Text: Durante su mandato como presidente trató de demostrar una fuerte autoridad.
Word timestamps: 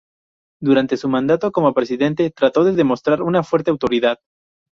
Durante 0.59 0.97
su 0.97 1.07
mandato 1.09 1.51
como 1.51 1.75
presidente 1.75 2.31
trató 2.31 2.63
de 2.63 2.73
demostrar 2.73 3.21
una 3.21 3.43
fuerte 3.43 3.69
autoridad. 3.69 4.17